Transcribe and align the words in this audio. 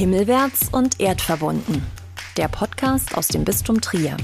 Himmelwärts 0.00 0.70
und 0.72 0.98
erdverbunden. 0.98 1.82
Der 2.38 2.48
Podcast 2.48 3.18
aus 3.18 3.28
dem 3.28 3.44
Bistum 3.44 3.82
Trier. 3.82 4.16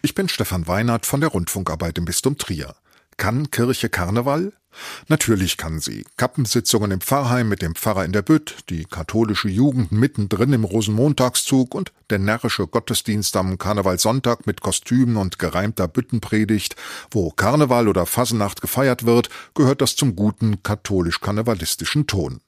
Ich 0.00 0.14
bin 0.14 0.30
Stefan 0.30 0.66
Weinert 0.68 1.04
von 1.04 1.20
der 1.20 1.28
Rundfunkarbeit 1.28 1.98
im 1.98 2.06
Bistum 2.06 2.38
Trier. 2.38 2.74
Kann 3.18 3.50
Kirche 3.50 3.90
Karneval? 3.90 4.54
Natürlich 5.08 5.58
kann 5.58 5.80
sie. 5.80 6.06
Kappensitzungen 6.16 6.92
im 6.92 7.02
Pfarrheim 7.02 7.50
mit 7.50 7.60
dem 7.60 7.74
Pfarrer 7.74 8.06
in 8.06 8.12
der 8.12 8.22
Bütt, 8.22 8.56
die 8.70 8.86
katholische 8.86 9.50
Jugend 9.50 9.92
mittendrin 9.92 10.54
im 10.54 10.64
Rosenmontagszug 10.64 11.74
und 11.74 11.92
der 12.08 12.20
närrische 12.20 12.66
Gottesdienst 12.66 13.36
am 13.36 13.58
Karnevalssonntag 13.58 14.46
mit 14.46 14.62
Kostümen 14.62 15.18
und 15.18 15.38
gereimter 15.38 15.88
Büttenpredigt. 15.88 16.74
Wo 17.10 17.28
Karneval 17.28 17.86
oder 17.88 18.06
Fasenacht 18.06 18.62
gefeiert 18.62 19.04
wird, 19.04 19.28
gehört 19.54 19.82
das 19.82 19.94
zum 19.94 20.16
guten 20.16 20.62
katholisch-karnevalistischen 20.62 22.06
Ton. 22.06 22.40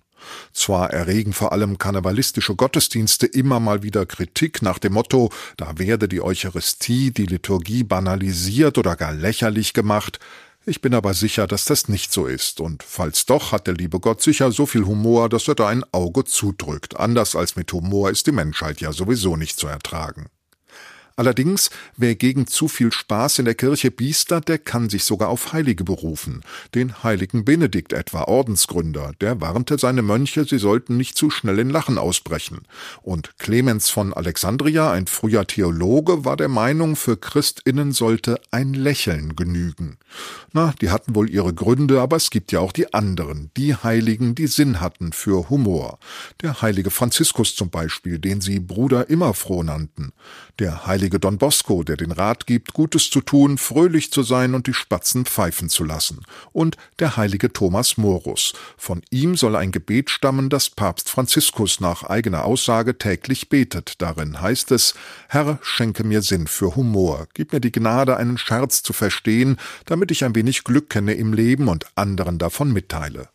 Zwar 0.52 0.91
erregen 0.91 1.33
vor 1.33 1.52
allem 1.52 1.78
karnevalistische 1.78 2.55
Gottesdienste 2.55 3.27
immer 3.27 3.60
mal 3.60 3.82
wieder 3.82 4.06
Kritik 4.06 4.62
nach 4.62 4.78
dem 4.78 4.95
Motto, 4.95 5.30
da 5.56 5.78
werde 5.78 6.09
die 6.09 6.23
Eucharistie, 6.23 7.10
die 7.10 7.27
Liturgie 7.27 7.84
banalisiert 7.84 8.79
oder 8.79 8.96
gar 8.96 9.12
lächerlich 9.12 9.73
gemacht, 9.73 10.18
ich 10.66 10.80
bin 10.80 10.95
aber 10.95 11.12
sicher, 11.12 11.46
dass 11.46 11.66
das 11.66 11.88
nicht 11.88 12.10
so 12.10 12.24
ist, 12.24 12.59
und 12.59 12.82
falls 12.82 13.27
doch, 13.27 13.52
hat 13.52 13.66
der 13.66 13.74
liebe 13.74 14.01
Gott 14.01 14.23
sicher 14.23 14.51
so 14.51 14.65
viel 14.65 14.87
Humor, 14.87 15.29
dass 15.29 15.46
er 15.46 15.55
da 15.55 15.68
ein 15.68 15.84
Auge 15.92 16.24
zudrückt. 16.24 16.98
Anders 16.98 17.37
als 17.37 17.54
mit 17.54 17.70
Humor 17.70 18.09
ist 18.09 18.27
die 18.27 18.32
Menschheit 18.32 18.80
ja 18.80 18.91
sowieso 18.93 19.37
nicht 19.37 19.59
zu 19.59 19.66
ertragen. 19.66 20.30
Allerdings, 21.16 21.70
wer 21.96 22.16
gegen 22.16 22.48
zu 22.48 22.66
viel 22.66 22.91
Spaß 22.91 23.38
in 23.38 23.45
der 23.45 23.54
Kirche 23.54 23.92
biestert, 23.92 24.48
der 24.48 24.59
kann 24.59 24.91
sich 24.91 25.04
sogar 25.04 25.28
auf 25.28 25.52
Heilige 25.52 25.84
berufen. 25.84 26.40
Den 26.74 27.04
heiligen 27.04 27.45
Benedikt 27.45 27.92
etwa, 27.92 28.24
Ordensgründer, 28.24 29.12
der 29.20 29.40
warnte 29.40 29.78
seine 29.78 30.02
Mönche, 30.02 30.45
sie 30.45 30.59
sollten 30.59 30.96
nicht 30.96 31.16
zu 31.16 31.30
schnell 31.30 31.60
in 31.60 31.70
Lachen 31.70 31.98
ausbrechen. 31.98 32.62
Und 33.01 33.38
Clemens 33.38 33.90
von 33.90 34.12
Alexandria, 34.12 34.90
ein 34.90 35.07
früher 35.07 35.46
Theologe, 35.46 36.24
war 36.24 36.37
der 36.37 36.48
Meinung, 36.48 36.96
für 36.96 37.16
Christinnen 37.16 37.92
sollte 37.92 38.40
ein 38.51 38.74
Lächeln 38.74 39.37
genügen. 39.37 39.98
Na, 40.52 40.74
die 40.80 40.90
hatten 40.90 41.15
wohl 41.15 41.30
ihre 41.30 41.54
Gründe, 41.54 42.01
aber 42.01 42.16
es 42.16 42.30
gibt 42.30 42.51
ja 42.51 42.59
auch 42.59 42.73
die 42.73 42.92
anderen, 42.92 43.52
die 43.57 43.76
Heiligen, 43.76 44.35
die 44.35 44.48
Sinn 44.48 44.80
hatten 44.80 45.12
für 45.12 45.48
Humor. 45.48 46.01
Der 46.42 46.60
heilige 46.60 46.90
Franziskus 46.90 47.54
zum 47.54 47.70
Beispiel, 47.70 48.18
den 48.18 48.40
sie 48.40 48.59
Bruder 48.59 49.09
immer 49.09 49.32
froh 49.32 49.62
nannten. 49.62 50.12
Der 50.59 50.87
heilige 50.87 51.04
heilige 51.05 51.21
Don 51.21 51.37
Bosco, 51.37 51.83
der 51.83 51.99
den 51.99 52.13
Rat 52.13 52.47
gibt, 52.47 52.73
Gutes 52.73 53.10
zu 53.10 53.21
tun, 53.21 53.59
fröhlich 53.59 54.10
zu 54.10 54.23
sein 54.23 54.55
und 54.55 54.66
die 54.66 54.73
Spatzen 54.73 55.27
pfeifen 55.27 55.69
zu 55.69 55.85
lassen, 55.85 56.23
und 56.52 56.79
der 56.99 57.19
heilige 57.19 57.52
Thomas 57.52 57.99
Morus. 57.99 58.55
Von 58.79 59.02
ihm 59.10 59.37
soll 59.37 59.55
ein 59.55 59.71
Gebet 59.71 60.09
stammen, 60.09 60.49
das 60.49 60.71
Papst 60.71 61.10
Franziskus 61.10 61.79
nach 61.79 62.05
eigener 62.05 62.47
Aussage 62.47 62.97
täglich 62.97 63.51
betet. 63.51 64.00
Darin 64.00 64.41
heißt 64.41 64.71
es, 64.71 64.94
Herr, 65.28 65.59
schenke 65.60 66.05
mir 66.05 66.22
Sinn 66.22 66.47
für 66.47 66.75
Humor, 66.75 67.28
gib 67.34 67.53
mir 67.53 67.60
die 67.60 67.72
Gnade, 67.72 68.16
einen 68.16 68.38
Scherz 68.38 68.82
zu 68.82 68.94
verstehen, 68.94 69.59
damit 69.84 70.10
ich 70.10 70.25
ein 70.25 70.34
wenig 70.34 70.65
Glück 70.65 70.88
kenne 70.88 71.12
im 71.12 71.34
Leben 71.34 71.69
und 71.69 71.84
anderen 71.97 72.38
davon 72.38 72.72
mitteile. 72.72 73.28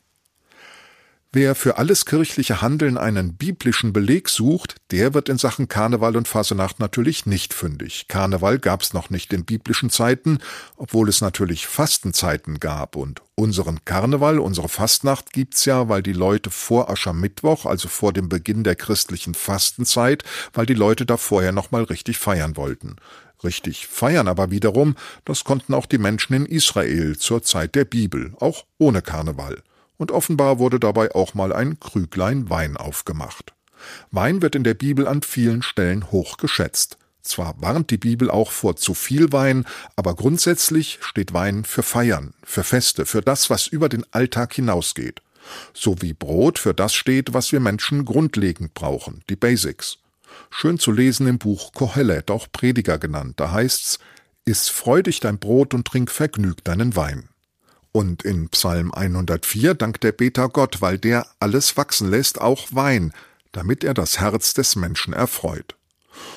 Wer 1.31 1.53
für 1.53 1.77
alles 1.77 2.05
kirchliche 2.05 2.59
Handeln 2.59 2.97
einen 2.97 3.35
biblischen 3.35 3.94
Beleg 3.94 4.30
sucht, 4.30 4.77
der 4.89 5.13
wird 5.13 5.30
in 5.30 5.38
Sachen 5.38 5.67
Karneval 5.67 6.17
und 6.17 6.27
Fasenacht 6.27 6.80
natürlich 6.80 7.27
nicht 7.27 7.53
fündig. 7.53 8.08
Karneval 8.08 8.58
gab's 8.58 8.94
noch 8.94 9.11
nicht 9.11 9.31
in 9.31 9.45
biblischen 9.45 9.91
Zeiten, 9.91 10.39
obwohl 10.75 11.07
es 11.07 11.22
natürlich 11.22 11.67
Fastenzeiten 11.67 12.59
gab 12.59 12.95
und 12.95 13.22
unseren 13.35 13.85
Karneval, 13.85 14.39
unsere 14.39 14.69
Fastnacht 14.69 15.31
gibt's 15.31 15.66
ja, 15.66 15.88
weil 15.88 16.02
die 16.02 16.13
Leute 16.13 16.50
vor 16.50 16.89
Aschermittwoch, 16.89 17.67
also 17.67 17.89
vor 17.89 18.11
dem 18.11 18.27
Beginn 18.27 18.63
der 18.63 18.75
christlichen 18.75 19.35
Fastenzeit, 19.35 20.23
weil 20.53 20.66
die 20.66 20.73
Leute 20.73 21.05
da 21.05 21.16
vorher 21.16 21.51
noch 21.51 21.69
mal 21.69 21.84
richtig 21.84 22.17
feiern 22.17 22.57
wollten. 22.57 22.96
Richtig 23.44 23.85
feiern 23.85 24.28
aber 24.28 24.50
wiederum, 24.50 24.96
das 25.25 25.44
konnten 25.44 25.75
auch 25.75 25.85
die 25.85 26.00
Menschen 26.00 26.34
in 26.34 26.47
Israel 26.47 27.19
zur 27.19 27.44
Zeit 27.44 27.75
der 27.75 27.85
Bibel, 27.85 28.34
auch 28.40 28.66
ohne 28.79 29.03
Karneval 29.03 29.61
und 29.99 30.11
offenbar 30.11 30.57
wurde 30.57 30.79
dabei 30.79 31.13
auch 31.13 31.35
mal 31.35 31.53
ein 31.53 31.79
Krüglein 31.79 32.49
Wein 32.49 32.77
aufgemacht. 32.77 33.53
Wein 34.11 34.41
wird 34.41 34.55
in 34.55 34.63
der 34.63 34.73
Bibel 34.73 35.07
an 35.07 35.21
vielen 35.21 35.61
Stellen 35.61 36.11
hoch 36.11 36.37
geschätzt. 36.37 36.97
Zwar 37.21 37.61
warnt 37.61 37.91
die 37.91 37.97
Bibel 37.97 38.31
auch 38.31 38.49
vor 38.51 38.77
zu 38.77 38.93
viel 38.93 39.31
Wein, 39.31 39.65
aber 39.95 40.15
grundsätzlich 40.15 40.99
steht 41.01 41.33
Wein 41.33 41.65
für 41.65 41.83
Feiern, 41.83 42.33
für 42.43 42.63
Feste, 42.63 43.05
für 43.05 43.21
das, 43.21 43.49
was 43.49 43.67
über 43.67 43.89
den 43.89 44.05
Alltag 44.11 44.53
hinausgeht. 44.53 45.21
So 45.73 46.01
wie 46.01 46.13
Brot 46.13 46.59
für 46.59 46.73
das 46.73 46.93
steht, 46.93 47.33
was 47.33 47.51
wir 47.51 47.59
Menschen 47.59 48.05
grundlegend 48.05 48.73
brauchen, 48.73 49.21
die 49.29 49.35
Basics. 49.35 49.97
Schön 50.49 50.79
zu 50.79 50.91
lesen 50.91 51.27
im 51.27 51.39
Buch 51.39 51.73
Kohelet, 51.73 52.31
auch 52.31 52.47
Prediger 52.51 52.97
genannt, 52.97 53.33
da 53.39 53.51
heißt's, 53.51 53.99
Iss 54.45 54.69
freudig 54.69 55.19
dein 55.19 55.37
Brot 55.37 55.73
und 55.73 55.85
trink 55.85 56.09
vergnügt 56.09 56.67
deinen 56.67 56.95
Wein. 56.95 57.29
Und 57.91 58.23
in 58.23 58.50
Psalm 58.50 58.94
104 58.94 59.73
dankt 59.73 60.03
der 60.03 60.11
Beter 60.11 60.50
Gott, 60.50 60.81
weil 60.81 60.97
der 60.97 61.25
alles 61.39 61.75
wachsen 61.75 62.09
lässt, 62.09 62.39
auch 62.39 62.67
Wein, 62.72 63.13
damit 63.51 63.83
er 63.83 63.94
das 63.94 64.19
Herz 64.19 64.53
des 64.53 64.75
Menschen 64.75 65.13
erfreut. 65.13 65.75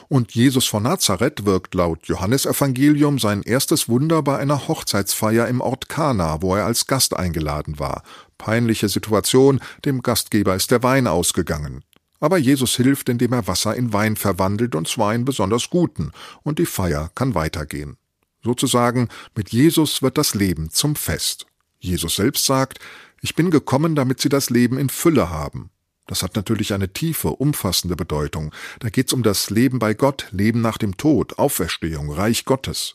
Und 0.08 0.34
Jesus 0.34 0.66
von 0.66 0.84
Nazareth 0.84 1.44
wirkt 1.44 1.74
laut 1.74 2.06
Johannesevangelium 2.06 3.18
sein 3.18 3.42
erstes 3.42 3.88
Wunder 3.88 4.22
bei 4.22 4.38
einer 4.38 4.68
Hochzeitsfeier 4.68 5.48
im 5.48 5.60
Ort 5.60 5.88
Kana, 5.88 6.40
wo 6.40 6.54
er 6.54 6.66
als 6.66 6.86
Gast 6.86 7.16
eingeladen 7.16 7.78
war. 7.78 8.02
Peinliche 8.38 8.88
Situation, 8.88 9.60
dem 9.84 10.02
Gastgeber 10.02 10.54
ist 10.54 10.70
der 10.70 10.82
Wein 10.82 11.06
ausgegangen. 11.06 11.84
Aber 12.20 12.38
Jesus 12.38 12.76
hilft, 12.76 13.08
indem 13.08 13.32
er 13.32 13.48
Wasser 13.48 13.74
in 13.74 13.92
Wein 13.92 14.16
verwandelt, 14.16 14.74
und 14.74 14.86
zwar 14.86 15.14
in 15.14 15.24
besonders 15.24 15.70
guten, 15.70 16.12
und 16.42 16.58
die 16.58 16.66
Feier 16.66 17.10
kann 17.14 17.34
weitergehen. 17.34 17.96
Sozusagen, 18.42 19.08
mit 19.34 19.50
Jesus 19.50 20.02
wird 20.02 20.18
das 20.18 20.34
Leben 20.34 20.70
zum 20.70 20.96
Fest. 20.96 21.46
Jesus 21.78 22.16
selbst 22.16 22.44
sagt, 22.44 22.78
ich 23.20 23.34
bin 23.34 23.50
gekommen, 23.50 23.94
damit 23.94 24.20
sie 24.20 24.28
das 24.28 24.50
Leben 24.50 24.78
in 24.78 24.88
Fülle 24.88 25.30
haben. 25.30 25.70
Das 26.08 26.22
hat 26.22 26.34
natürlich 26.34 26.74
eine 26.74 26.92
tiefe, 26.92 27.28
umfassende 27.28 27.94
Bedeutung. 27.94 28.52
Da 28.80 28.88
geht's 28.90 29.12
um 29.12 29.22
das 29.22 29.50
Leben 29.50 29.78
bei 29.78 29.94
Gott, 29.94 30.26
Leben 30.32 30.60
nach 30.60 30.76
dem 30.76 30.96
Tod, 30.96 31.38
Auferstehung, 31.38 32.10
Reich 32.10 32.44
Gottes. 32.44 32.94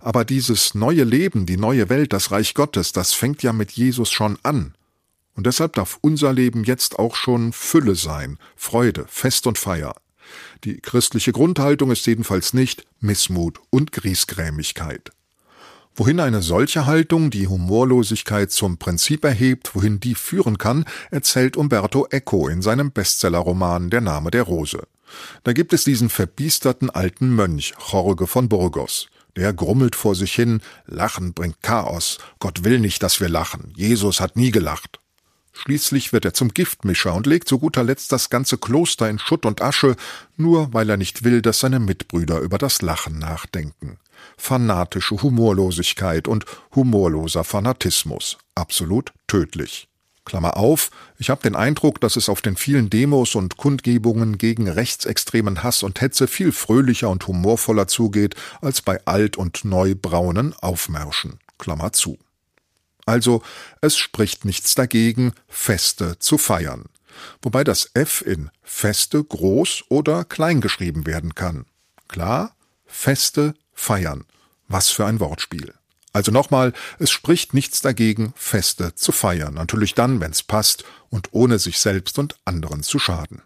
Aber 0.00 0.24
dieses 0.24 0.74
neue 0.74 1.04
Leben, 1.04 1.46
die 1.46 1.56
neue 1.56 1.88
Welt, 1.88 2.12
das 2.12 2.32
Reich 2.32 2.54
Gottes, 2.54 2.92
das 2.92 3.14
fängt 3.14 3.42
ja 3.44 3.52
mit 3.52 3.72
Jesus 3.72 4.10
schon 4.10 4.38
an. 4.42 4.74
Und 5.34 5.46
deshalb 5.46 5.74
darf 5.74 5.98
unser 6.00 6.32
Leben 6.32 6.64
jetzt 6.64 6.98
auch 6.98 7.14
schon 7.14 7.52
Fülle 7.52 7.94
sein, 7.94 8.38
Freude, 8.56 9.04
Fest 9.08 9.46
und 9.46 9.56
Feier. 9.56 9.94
Die 10.64 10.80
christliche 10.80 11.32
Grundhaltung 11.32 11.90
ist 11.90 12.06
jedenfalls 12.06 12.54
nicht 12.54 12.84
Missmut 13.00 13.60
und 13.70 13.92
Griesgrämigkeit. 13.92 15.12
Wohin 15.94 16.20
eine 16.20 16.42
solche 16.42 16.86
Haltung 16.86 17.30
die 17.30 17.48
Humorlosigkeit 17.48 18.52
zum 18.52 18.78
Prinzip 18.78 19.24
erhebt, 19.24 19.74
wohin 19.74 19.98
die 19.98 20.14
führen 20.14 20.56
kann, 20.56 20.84
erzählt 21.10 21.56
Umberto 21.56 22.06
Eco 22.10 22.46
in 22.46 22.62
seinem 22.62 22.92
Bestsellerroman 22.92 23.90
Der 23.90 24.00
Name 24.00 24.30
der 24.30 24.44
Rose. 24.44 24.86
Da 25.42 25.52
gibt 25.52 25.72
es 25.72 25.82
diesen 25.82 26.08
verbiesterten 26.08 26.88
alten 26.88 27.34
Mönch, 27.34 27.74
Jorge 27.90 28.28
von 28.28 28.48
Burgos. 28.48 29.08
Der 29.34 29.52
grummelt 29.52 29.96
vor 29.96 30.14
sich 30.14 30.34
hin, 30.34 30.60
Lachen 30.86 31.32
bringt 31.32 31.62
Chaos, 31.62 32.18
Gott 32.38 32.62
will 32.64 32.78
nicht, 32.78 33.02
dass 33.02 33.20
wir 33.20 33.28
lachen, 33.28 33.72
Jesus 33.74 34.20
hat 34.20 34.36
nie 34.36 34.50
gelacht. 34.50 35.00
Schließlich 35.60 36.12
wird 36.12 36.24
er 36.24 36.34
zum 36.34 36.54
Giftmischer 36.54 37.12
und 37.14 37.26
legt 37.26 37.48
zu 37.48 37.58
guter 37.58 37.82
Letzt 37.82 38.12
das 38.12 38.30
ganze 38.30 38.58
Kloster 38.58 39.10
in 39.10 39.18
Schutt 39.18 39.44
und 39.44 39.60
Asche, 39.60 39.96
nur 40.36 40.72
weil 40.72 40.88
er 40.88 40.96
nicht 40.96 41.24
will, 41.24 41.42
dass 41.42 41.58
seine 41.58 41.80
Mitbrüder 41.80 42.38
über 42.38 42.58
das 42.58 42.80
Lachen 42.80 43.18
nachdenken. 43.18 43.98
Fanatische 44.36 45.20
Humorlosigkeit 45.20 46.28
und 46.28 46.44
humorloser 46.76 47.42
Fanatismus. 47.42 48.38
Absolut 48.54 49.12
tödlich. 49.26 49.88
Klammer 50.24 50.56
auf, 50.56 50.90
ich 51.18 51.28
habe 51.28 51.42
den 51.42 51.56
Eindruck, 51.56 52.00
dass 52.00 52.14
es 52.14 52.28
auf 52.28 52.40
den 52.40 52.54
vielen 52.54 52.88
Demos 52.88 53.34
und 53.34 53.56
Kundgebungen 53.56 54.38
gegen 54.38 54.68
rechtsextremen 54.68 55.64
Hass 55.64 55.82
und 55.82 56.00
Hetze 56.00 56.28
viel 56.28 56.52
fröhlicher 56.52 57.10
und 57.10 57.26
humorvoller 57.26 57.88
zugeht 57.88 58.36
als 58.60 58.80
bei 58.80 59.04
alt- 59.06 59.36
und 59.36 59.64
neubraunen 59.64 60.54
Aufmärschen. 60.60 61.40
Klammer 61.58 61.92
zu. 61.92 62.16
Also 63.08 63.42
es 63.80 63.96
spricht 63.96 64.44
nichts 64.44 64.74
dagegen, 64.74 65.32
Feste 65.48 66.18
zu 66.18 66.36
feiern. 66.36 66.84
Wobei 67.40 67.64
das 67.64 67.90
F 67.94 68.20
in 68.20 68.50
Feste 68.62 69.24
groß 69.24 69.84
oder 69.88 70.26
klein 70.26 70.60
geschrieben 70.60 71.06
werden 71.06 71.34
kann. 71.34 71.64
Klar, 72.08 72.54
Feste 72.84 73.54
feiern. 73.72 74.26
Was 74.68 74.90
für 74.90 75.06
ein 75.06 75.20
Wortspiel. 75.20 75.72
Also 76.12 76.32
nochmal, 76.32 76.74
es 76.98 77.10
spricht 77.10 77.54
nichts 77.54 77.80
dagegen, 77.80 78.34
Feste 78.36 78.94
zu 78.94 79.10
feiern. 79.10 79.54
Natürlich 79.54 79.94
dann, 79.94 80.20
wenn's 80.20 80.42
passt 80.42 80.84
und 81.08 81.28
ohne 81.32 81.58
sich 81.58 81.80
selbst 81.80 82.18
und 82.18 82.36
anderen 82.44 82.82
zu 82.82 82.98
schaden. 82.98 83.40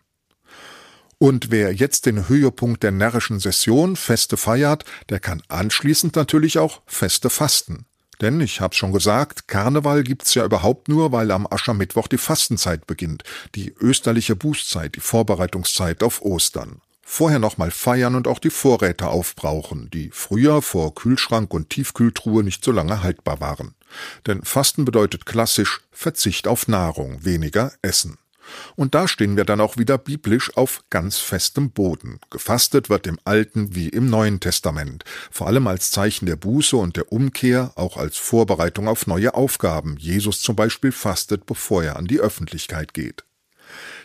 Und 1.18 1.52
wer 1.52 1.72
jetzt 1.72 2.06
den 2.06 2.28
Höhepunkt 2.28 2.82
der 2.82 2.90
närrischen 2.90 3.38
Session 3.38 3.94
Feste 3.94 4.36
feiert, 4.36 4.84
der 5.08 5.20
kann 5.20 5.40
anschließend 5.46 6.16
natürlich 6.16 6.58
auch 6.58 6.82
Feste 6.86 7.30
fasten. 7.30 7.86
Denn, 8.22 8.40
ich 8.40 8.60
hab's 8.60 8.76
schon 8.76 8.92
gesagt, 8.92 9.48
Karneval 9.48 10.04
gibt's 10.04 10.34
ja 10.34 10.44
überhaupt 10.44 10.88
nur, 10.88 11.10
weil 11.10 11.32
am 11.32 11.46
Aschermittwoch 11.50 12.06
die 12.06 12.18
Fastenzeit 12.18 12.86
beginnt, 12.86 13.24
die 13.56 13.74
österliche 13.80 14.36
Bußzeit, 14.36 14.94
die 14.94 15.00
Vorbereitungszeit 15.00 16.04
auf 16.04 16.22
Ostern. 16.22 16.80
Vorher 17.02 17.40
nochmal 17.40 17.72
feiern 17.72 18.14
und 18.14 18.28
auch 18.28 18.38
die 18.38 18.50
Vorräte 18.50 19.08
aufbrauchen, 19.08 19.90
die 19.90 20.10
früher 20.12 20.62
vor 20.62 20.94
Kühlschrank 20.94 21.52
und 21.52 21.68
Tiefkühltruhe 21.68 22.44
nicht 22.44 22.64
so 22.64 22.70
lange 22.70 23.02
haltbar 23.02 23.40
waren. 23.40 23.74
Denn 24.26 24.44
Fasten 24.44 24.84
bedeutet 24.84 25.26
klassisch 25.26 25.80
Verzicht 25.90 26.46
auf 26.46 26.68
Nahrung, 26.68 27.24
weniger 27.24 27.72
Essen. 27.82 28.18
Und 28.76 28.94
da 28.94 29.08
stehen 29.08 29.36
wir 29.36 29.44
dann 29.44 29.60
auch 29.60 29.76
wieder 29.76 29.98
biblisch 29.98 30.56
auf 30.56 30.84
ganz 30.90 31.18
festem 31.18 31.70
Boden. 31.70 32.20
Gefastet 32.30 32.90
wird 32.90 33.06
im 33.06 33.18
Alten 33.24 33.74
wie 33.74 33.88
im 33.88 34.10
Neuen 34.10 34.40
Testament, 34.40 35.04
vor 35.30 35.46
allem 35.46 35.66
als 35.66 35.90
Zeichen 35.90 36.26
der 36.26 36.36
Buße 36.36 36.76
und 36.76 36.96
der 36.96 37.12
Umkehr, 37.12 37.72
auch 37.76 37.96
als 37.96 38.16
Vorbereitung 38.16 38.88
auf 38.88 39.06
neue 39.06 39.34
Aufgaben. 39.34 39.96
Jesus 39.98 40.40
zum 40.40 40.56
Beispiel 40.56 40.92
fastet, 40.92 41.46
bevor 41.46 41.84
er 41.84 41.96
an 41.96 42.06
die 42.06 42.20
Öffentlichkeit 42.20 42.94
geht. 42.94 43.24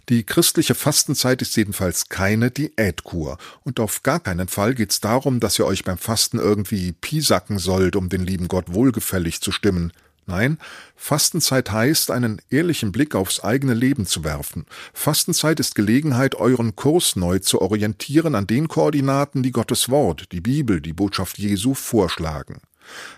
Die 0.09 0.23
christliche 0.23 0.75
Fastenzeit 0.75 1.41
ist 1.41 1.55
jedenfalls 1.57 2.07
keine 2.07 2.49
Diätkur. 2.49 3.37
Und 3.63 3.79
auf 3.79 4.03
gar 4.03 4.19
keinen 4.19 4.47
Fall 4.47 4.73
geht's 4.73 5.01
darum, 5.01 5.39
dass 5.39 5.59
ihr 5.59 5.65
euch 5.65 5.83
beim 5.83 5.97
Fasten 5.97 6.39
irgendwie 6.39 6.93
piesacken 6.93 7.59
sollt, 7.59 7.95
um 7.95 8.07
den 8.07 8.25
lieben 8.25 8.47
Gott 8.47 8.73
wohlgefällig 8.73 9.41
zu 9.41 9.51
stimmen. 9.51 9.91
Nein, 10.27 10.57
Fastenzeit 10.97 11.71
heißt, 11.71 12.11
einen 12.11 12.41
ehrlichen 12.49 12.91
Blick 12.91 13.15
aufs 13.15 13.39
eigene 13.39 13.73
Leben 13.73 14.05
zu 14.05 14.25
werfen. 14.25 14.65
Fastenzeit 14.93 15.61
ist 15.61 15.73
Gelegenheit, 15.73 16.35
euren 16.35 16.75
Kurs 16.75 17.15
neu 17.15 17.39
zu 17.39 17.61
orientieren 17.61 18.35
an 18.35 18.45
den 18.45 18.67
Koordinaten, 18.67 19.41
die 19.41 19.51
Gottes 19.51 19.87
Wort, 19.87 20.33
die 20.33 20.41
Bibel, 20.41 20.81
die 20.81 20.91
Botschaft 20.91 21.37
Jesu 21.37 21.73
vorschlagen. 21.73 22.59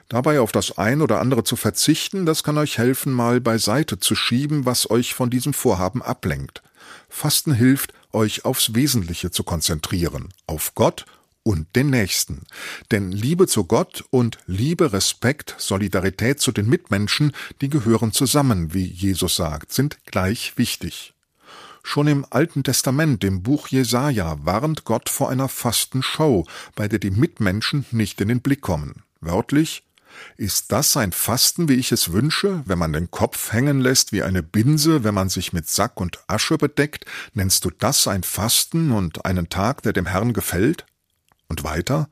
Dabei 0.08 0.40
auf 0.40 0.52
das 0.52 0.78
ein 0.78 1.02
oder 1.02 1.20
andere 1.20 1.44
zu 1.44 1.56
verzichten, 1.56 2.28
das 2.28 2.44
kann 2.44 2.60
euch 2.60 2.78
helfen, 2.78 3.12
mal 3.12 3.42
beiseite 3.42 4.00
zu 4.00 4.14
schieben, 4.14 4.66
was 4.66 4.90
euch 4.90 5.16
von 5.16 5.32
diesem 5.32 5.54
Vorhaben 5.54 6.04
ablenkt. 6.04 6.62
Fasten 7.10 7.54
hilft, 7.54 7.94
euch 8.14 8.46
aufs 8.46 8.76
Wesentliche 8.76 9.32
zu 9.32 9.44
konzentrieren, 9.44 10.30
auf 10.46 10.76
Gott 10.76 11.06
und 11.44 11.76
den 11.76 11.90
Nächsten. 11.90 12.44
Denn 12.92 13.12
Liebe 13.12 13.48
zu 13.48 13.66
Gott 13.66 14.04
und 14.10 14.38
Liebe, 14.46 14.94
Respekt, 14.94 15.56
Solidarität 15.58 16.40
zu 16.40 16.52
den 16.52 16.68
Mitmenschen, 16.68 17.32
die 17.62 17.70
gehören 17.70 18.12
zusammen, 18.12 18.74
wie 18.74 18.86
Jesus 18.86 19.36
sagt, 19.36 19.72
sind 19.72 20.06
gleich 20.06 20.58
wichtig. 20.58 21.14
Schon 21.82 22.08
im 22.08 22.26
Alten 22.30 22.64
Testament, 22.64 23.24
im 23.24 23.42
Buch 23.42 23.70
Jesaja, 23.70 24.38
warnt 24.44 24.84
Gott 24.84 25.10
vor 25.10 25.30
einer 25.30 25.48
Fastenshow, 25.48 26.46
bei 26.76 26.88
der 26.88 27.00
die 27.00 27.12
Mitmenschen 27.12 27.86
nicht 27.92 28.20
in 28.22 28.28
den 28.28 28.42
Blick 28.42 28.62
kommen. 28.62 29.04
Wörtlich, 29.22 29.84
ist 30.38 30.72
das 30.72 30.98
ein 30.98 31.12
Fasten, 31.12 31.70
wie 31.70 31.76
ich 31.76 31.92
es 31.92 32.12
wünsche, 32.12 32.64
wenn 32.66 32.80
man 32.80 32.94
den 32.94 33.12
Kopf 33.12 33.52
hängen 33.54 33.80
lässt 33.80 34.12
wie 34.12 34.24
eine 34.24 34.44
Binse, 34.44 35.04
wenn 35.04 35.14
man 35.14 35.30
sich 35.30 35.54
mit 35.54 35.70
Sack 35.70 36.00
und 36.00 36.20
Asche 36.28 36.58
bedeckt? 36.58 37.06
Nennst 37.34 37.66
du 37.66 37.72
das 37.72 38.08
ein 38.08 38.24
Fasten 38.24 38.92
und 38.92 39.26
einen 39.26 39.50
Tag, 39.50 39.82
der 39.84 39.94
dem 39.94 40.06
Herrn 40.06 40.34
gefällt? 40.34 40.86
Und 41.50 41.64
weiter? 41.64 42.08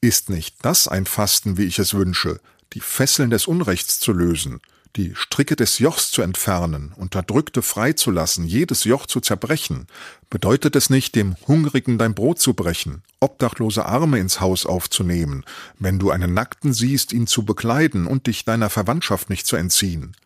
Ist 0.00 0.30
nicht 0.30 0.56
das 0.62 0.88
ein 0.88 1.06
Fasten, 1.06 1.58
wie 1.58 1.64
ich 1.64 1.78
es 1.78 1.94
wünsche, 1.94 2.40
die 2.72 2.80
Fesseln 2.80 3.30
des 3.30 3.46
Unrechts 3.46 4.00
zu 4.00 4.12
lösen, 4.12 4.60
die 4.96 5.14
Stricke 5.14 5.56
des 5.56 5.78
Jochs 5.78 6.10
zu 6.10 6.22
entfernen, 6.22 6.92
Unterdrückte 6.96 7.62
freizulassen, 7.62 8.44
jedes 8.44 8.84
Joch 8.84 9.06
zu 9.06 9.20
zerbrechen? 9.20 9.86
Bedeutet 10.30 10.76
es 10.76 10.90
nicht, 10.90 11.14
dem 11.14 11.36
Hungrigen 11.46 11.98
dein 11.98 12.14
Brot 12.14 12.40
zu 12.40 12.54
brechen, 12.54 13.02
obdachlose 13.20 13.86
Arme 13.86 14.18
ins 14.18 14.40
Haus 14.40 14.66
aufzunehmen, 14.66 15.44
wenn 15.78 15.98
du 15.98 16.10
einen 16.10 16.34
Nackten 16.34 16.72
siehst, 16.72 17.12
ihn 17.12 17.26
zu 17.26 17.44
bekleiden 17.44 18.06
und 18.06 18.26
dich 18.26 18.44
deiner 18.44 18.70
Verwandtschaft 18.70 19.30
nicht 19.30 19.46
zu 19.46 19.56
entziehen? 19.56 20.16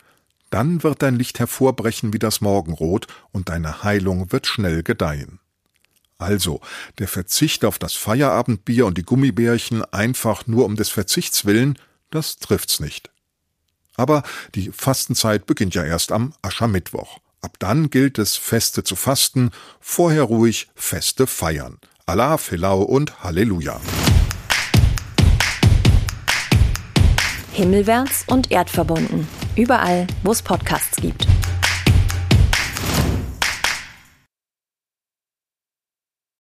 Dann 0.51 0.83
wird 0.83 1.03
dein 1.03 1.17
Licht 1.17 1.39
hervorbrechen 1.39 2.13
wie 2.13 2.19
das 2.19 2.41
Morgenrot 2.41 3.07
und 3.33 3.49
deine 3.49 3.83
Heilung 3.83 4.33
wird 4.33 4.47
schnell 4.47 4.83
gedeihen. 4.83 5.39
Also, 6.19 6.61
der 6.99 7.09
Verzicht 7.09 7.65
auf 7.65 7.79
das 7.79 7.93
Feierabendbier 7.95 8.87
und 8.87 8.97
die 8.97 9.03
Gummibärchen 9.03 9.85
einfach 9.85 10.47
nur 10.47 10.65
um 10.65 10.77
des 10.77 10.89
Verzichts 10.89 11.45
willen, 11.45 11.79
das 12.11 12.39
trifft's 12.39 12.81
nicht. 12.81 13.11
Aber 13.97 14.23
die 14.55 14.71
Fastenzeit 14.73 15.47
beginnt 15.47 15.75
ja 15.75 15.85
erst 15.85 16.13
am 16.13 16.35
Aschermittwoch. 16.43 17.19
Ab 17.43 17.57
dann 17.59 17.91
gilt 17.91 18.19
es, 18.19 18.37
Feste 18.37 18.83
zu 18.83 18.97
fasten, 18.97 19.51
vorher 19.81 20.23
ruhig 20.23 20.69
Feste 20.75 21.27
feiern. 21.27 21.79
Allah, 22.07 22.39
Filau 22.39 22.83
und 22.83 23.23
Halleluja. 23.23 23.81
Himmelwärts 27.53 28.25
und 28.27 28.51
erdverbunden. 28.51 29.27
Überall, 29.57 30.07
wo 30.23 30.33
es 30.33 30.43
Podcasts 30.43 30.97
gibt. 30.97 31.27